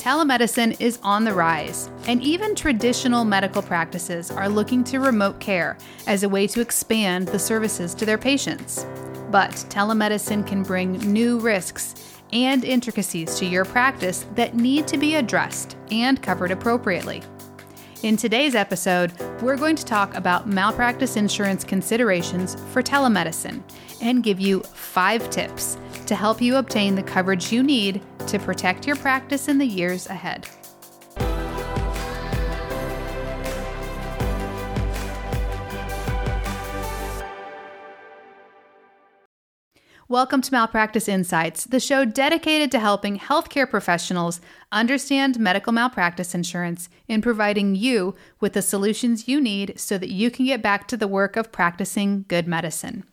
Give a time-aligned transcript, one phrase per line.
[0.00, 5.76] Telemedicine is on the rise, and even traditional medical practices are looking to remote care
[6.06, 8.86] as a way to expand the services to their patients.
[9.30, 15.16] But telemedicine can bring new risks and intricacies to your practice that need to be
[15.16, 17.22] addressed and covered appropriately.
[18.02, 19.12] In today's episode,
[19.42, 23.60] we're going to talk about malpractice insurance considerations for telemedicine
[24.00, 25.76] and give you five tips
[26.06, 30.06] to help you obtain the coverage you need to protect your practice in the years
[30.06, 30.48] ahead.
[40.10, 44.40] Welcome to Malpractice Insights, the show dedicated to helping healthcare professionals
[44.72, 50.28] understand medical malpractice insurance and providing you with the solutions you need so that you
[50.32, 53.04] can get back to the work of practicing good medicine.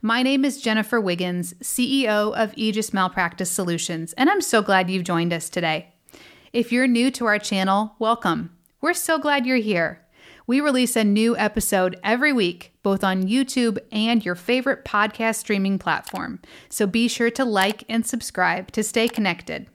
[0.00, 5.04] My name is Jennifer Wiggins, CEO of Aegis Malpractice Solutions, and I'm so glad you've
[5.04, 5.92] joined us today.
[6.54, 8.56] If you're new to our channel, welcome.
[8.80, 10.05] We're so glad you're here.
[10.48, 15.76] We release a new episode every week, both on YouTube and your favorite podcast streaming
[15.76, 16.40] platform.
[16.68, 19.66] So be sure to like and subscribe to stay connected.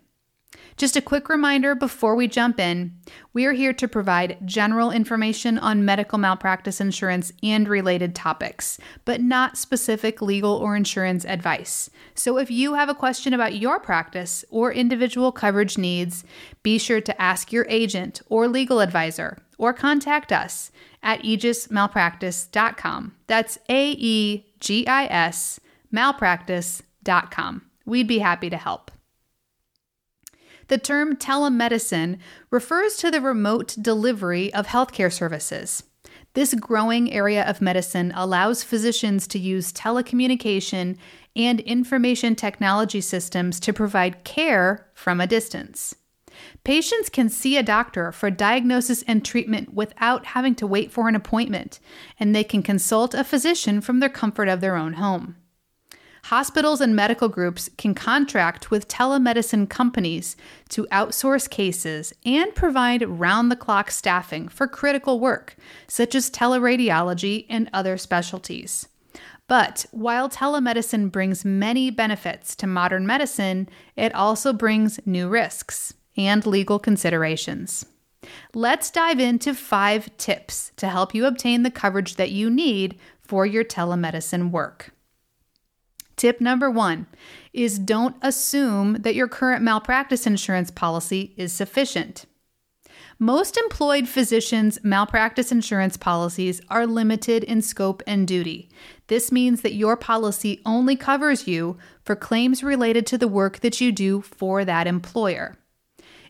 [0.78, 2.98] Just a quick reminder before we jump in
[3.34, 9.22] we are here to provide general information on medical malpractice insurance and related topics, but
[9.22, 11.90] not specific legal or insurance advice.
[12.14, 16.26] So if you have a question about your practice or individual coverage needs,
[16.62, 20.72] be sure to ask your agent or legal advisor or contact us
[21.04, 23.16] at aegismalpractice.com.
[23.28, 25.60] That's A E G I S
[25.94, 27.62] malpractice.com.
[27.86, 28.92] We'd be happy to help.
[30.72, 32.18] The term telemedicine
[32.50, 35.84] refers to the remote delivery of healthcare services.
[36.34, 40.96] This growing area of medicine allows physicians to use telecommunication
[41.36, 45.94] and information technology systems to provide care from a distance.
[46.64, 51.16] Patients can see a doctor for diagnosis and treatment without having to wait for an
[51.18, 51.82] appointment,
[52.18, 55.36] and they can consult a physician from the comfort of their own home.
[56.26, 60.38] Hospitals and medical groups can contract with telemedicine companies
[60.70, 65.56] to outsource cases and provide round the clock staffing for critical work,
[65.88, 68.88] such as teleradiology and other specialties.
[69.48, 73.68] But while telemedicine brings many benefits to modern medicine,
[73.98, 77.86] it also brings new risks and legal considerations.
[78.54, 83.46] Let's dive into five tips to help you obtain the coverage that you need for
[83.46, 84.92] your telemedicine work.
[86.16, 87.08] Tip number one
[87.54, 92.26] is don't assume that your current malpractice insurance policy is sufficient.
[93.20, 98.68] Most employed physicians' malpractice insurance policies are limited in scope and duty.
[99.08, 103.80] This means that your policy only covers you for claims related to the work that
[103.80, 105.56] you do for that employer.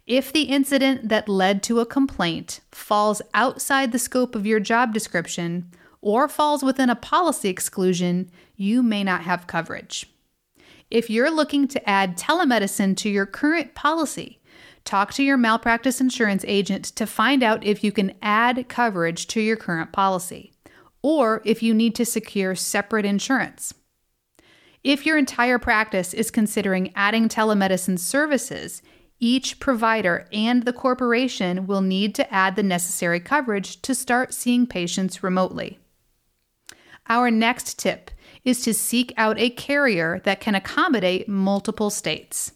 [0.06, 4.94] If the incident that led to a complaint falls outside the scope of your job
[4.94, 5.72] description,
[6.02, 10.08] or falls within a policy exclusion, you may not have coverage.
[10.90, 14.40] If you're looking to add telemedicine to your current policy,
[14.84, 19.40] talk to your malpractice insurance agent to find out if you can add coverage to
[19.40, 20.52] your current policy,
[21.02, 23.74] or if you need to secure separate insurance.
[24.84, 28.82] If your entire practice is considering adding telemedicine services,
[29.20, 34.66] each provider and the corporation will need to add the necessary coverage to start seeing
[34.66, 35.78] patients remotely.
[37.10, 38.12] Our next tip
[38.44, 42.54] is to seek out a carrier that can accommodate multiple states.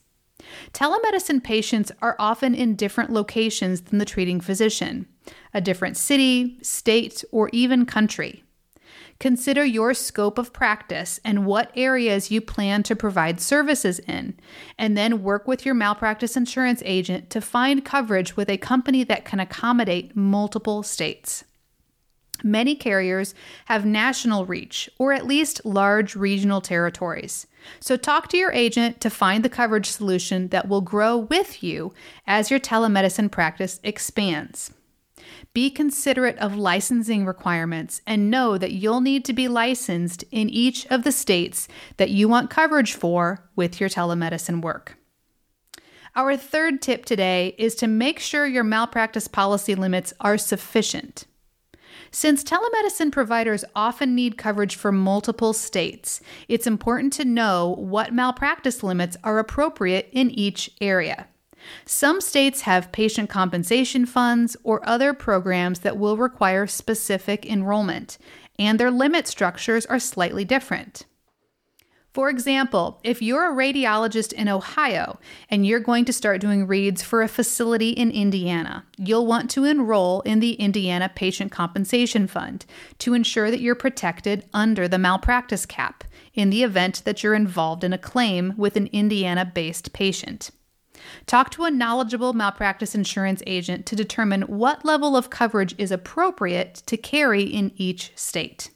[0.74, 5.08] Telemedicine patients are often in different locations than the treating physician,
[5.54, 8.44] a different city, state, or even country.
[9.20, 14.38] Consider your scope of practice and what areas you plan to provide services in,
[14.78, 19.24] and then work with your malpractice insurance agent to find coverage with a company that
[19.24, 21.46] can accommodate multiple states.
[22.44, 23.34] Many carriers
[23.66, 27.48] have national reach or at least large regional territories.
[27.80, 31.94] So, talk to your agent to find the coverage solution that will grow with you
[32.28, 34.72] as your telemedicine practice expands.
[35.54, 40.86] Be considerate of licensing requirements and know that you'll need to be licensed in each
[40.88, 41.68] of the states
[41.98, 44.98] that you want coverage for with your telemedicine work.
[46.16, 51.26] Our third tip today is to make sure your malpractice policy limits are sufficient.
[52.16, 58.84] Since telemedicine providers often need coverage for multiple states, it's important to know what malpractice
[58.84, 61.28] limits are appropriate in each area.
[61.84, 68.18] Some states have patient compensation funds or other programs that will require specific enrollment,
[68.58, 71.04] and their limit structures are slightly different.
[72.16, 75.20] For example, if you're a radiologist in Ohio
[75.50, 79.66] and you're going to start doing reads for a facility in Indiana, you'll want to
[79.66, 82.66] enroll in the Indiana Patient Compensation Fund
[83.00, 87.84] to ensure that you're protected under the malpractice cap in the event that you're involved
[87.84, 90.52] in a claim with an Indiana based patient.
[91.26, 96.76] Talk to a knowledgeable malpractice insurance agent to determine what level of coverage is appropriate
[96.86, 98.70] to carry in each state.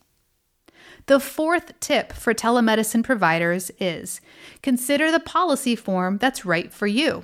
[1.10, 4.22] The fourth tip for telemedicine providers is
[4.62, 7.24] consider the policy form that's right for you.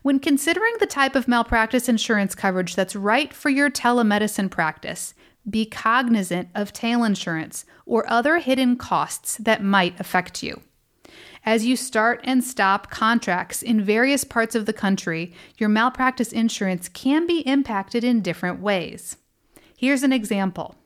[0.00, 5.12] When considering the type of malpractice insurance coverage that's right for your telemedicine practice,
[5.46, 10.62] be cognizant of tail insurance or other hidden costs that might affect you.
[11.44, 16.88] As you start and stop contracts in various parts of the country, your malpractice insurance
[16.88, 19.18] can be impacted in different ways.
[19.76, 20.76] Here's an example.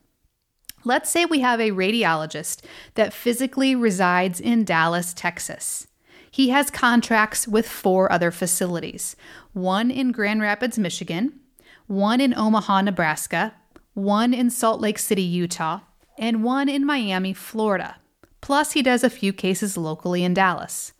[0.83, 2.63] Let's say we have a radiologist
[2.95, 5.87] that physically resides in Dallas, Texas.
[6.31, 9.17] He has contracts with four other facilities
[9.53, 11.41] one in Grand Rapids, Michigan,
[11.87, 13.55] one in Omaha, Nebraska,
[13.95, 15.81] one in Salt Lake City, Utah,
[16.17, 17.97] and one in Miami, Florida.
[18.41, 20.93] Plus, he does a few cases locally in Dallas.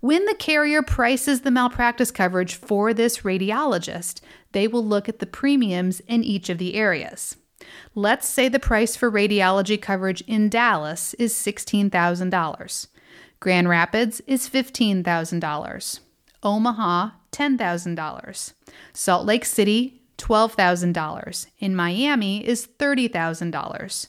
[0.00, 4.20] When the carrier prices the malpractice coverage for this radiologist,
[4.52, 7.36] they will look at the premiums in each of the areas.
[7.94, 12.86] Let's say the price for radiology coverage in Dallas is $16,000.
[13.40, 16.00] Grand Rapids is $15,000.
[16.42, 18.52] Omaha, $10,000.
[18.92, 21.46] Salt Lake City, $12,000.
[21.58, 24.06] In Miami is $30,000.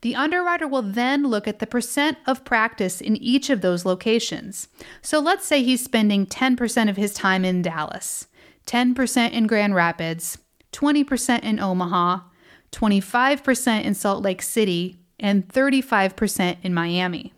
[0.00, 4.68] The underwriter will then look at the percent of practice in each of those locations.
[5.02, 8.28] So let's say he's spending 10% of his time in Dallas,
[8.66, 10.38] 10% in Grand Rapids,
[10.72, 12.20] 20% in Omaha,
[12.72, 17.32] 25% in Salt Lake City, and 35% in Miami.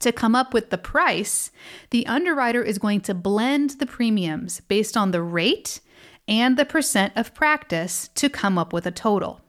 [0.00, 1.50] To come up with the price,
[1.90, 5.80] the underwriter is going to blend the premiums based on the rate
[6.28, 9.40] and the percent of practice to come up with a total.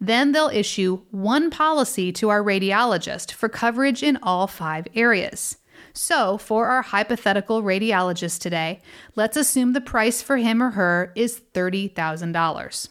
[0.00, 5.58] Then they'll issue one policy to our radiologist for coverage in all five areas.
[5.94, 8.80] So, for our hypothetical radiologist today,
[9.14, 12.88] let's assume the price for him or her is $30,000.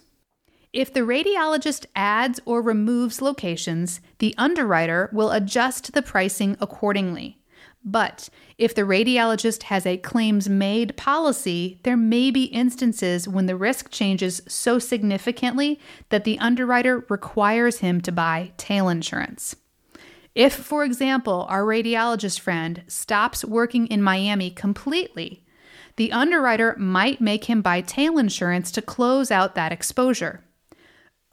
[0.74, 7.40] If the radiologist adds or removes locations, the underwriter will adjust the pricing accordingly.
[7.84, 13.58] But if the radiologist has a claims made policy, there may be instances when the
[13.58, 15.78] risk changes so significantly
[16.08, 19.58] that the underwriter requires him to buy tail insurance.
[20.36, 25.44] If, for example, our radiologist friend stops working in Miami completely,
[25.98, 30.46] the underwriter might make him buy tail insurance to close out that exposure.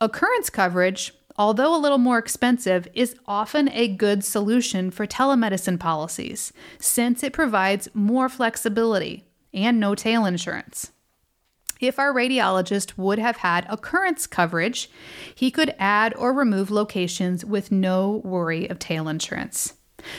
[0.00, 6.52] Occurrence coverage, although a little more expensive, is often a good solution for telemedicine policies
[6.78, 10.92] since it provides more flexibility and no tail insurance.
[11.80, 14.90] If our radiologist would have had occurrence coverage,
[15.34, 19.74] he could add or remove locations with no worry of tail insurance.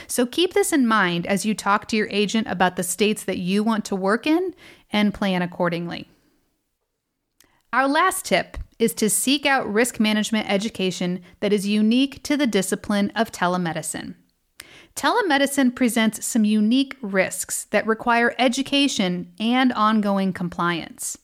[0.06, 3.38] So keep this in mind as you talk to your agent about the states that
[3.38, 4.54] you want to work in
[4.92, 6.08] and plan accordingly.
[7.72, 12.46] Our last tip is to seek out risk management education that is unique to the
[12.46, 14.14] discipline of telemedicine.
[14.96, 21.18] Telemedicine presents some unique risks that require education and ongoing compliance.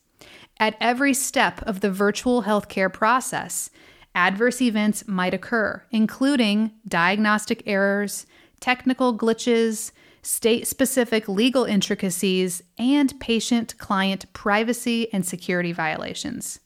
[0.58, 3.70] At every step of the virtual healthcare process,
[4.14, 8.26] adverse events might occur, including diagnostic errors,
[8.60, 9.92] technical glitches,
[10.22, 16.60] state specific legal intricacies, and patient client privacy and security violations.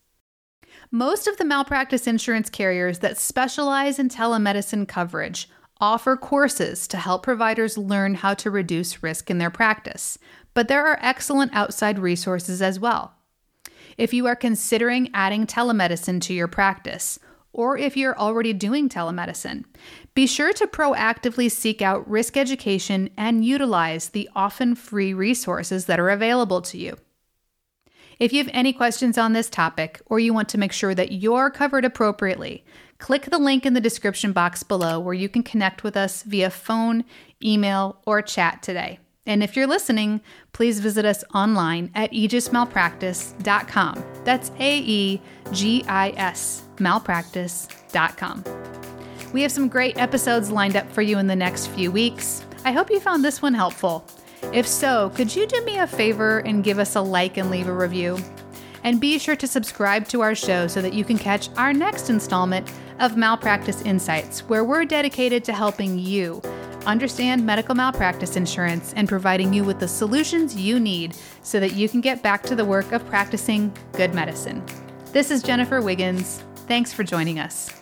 [0.90, 5.48] Most of the malpractice insurance carriers that specialize in telemedicine coverage
[5.80, 10.18] offer courses to help providers learn how to reduce risk in their practice,
[10.52, 13.14] but there are excellent outside resources as well.
[13.96, 17.18] If you are considering adding telemedicine to your practice,
[17.52, 19.64] or if you're already doing telemedicine,
[20.14, 25.98] be sure to proactively seek out risk education and utilize the often free resources that
[25.98, 26.96] are available to you.
[28.20, 31.10] If you have any questions on this topic or you want to make sure that
[31.10, 32.62] you're covered appropriately,
[32.98, 36.50] click the link in the description box below where you can connect with us via
[36.50, 37.06] phone,
[37.42, 38.98] email, or chat today.
[39.24, 40.20] And if you're listening,
[40.52, 44.04] please visit us online at aegismalpractice.com.
[44.24, 45.22] That's A E
[45.52, 48.44] G I S malpractice.com.
[49.32, 52.44] We have some great episodes lined up for you in the next few weeks.
[52.66, 54.06] I hope you found this one helpful.
[54.52, 57.68] If so, could you do me a favor and give us a like and leave
[57.68, 58.18] a review?
[58.82, 62.10] And be sure to subscribe to our show so that you can catch our next
[62.10, 66.40] installment of Malpractice Insights, where we're dedicated to helping you
[66.86, 71.88] understand medical malpractice insurance and providing you with the solutions you need so that you
[71.88, 74.64] can get back to the work of practicing good medicine.
[75.12, 76.42] This is Jennifer Wiggins.
[76.66, 77.79] Thanks for joining us.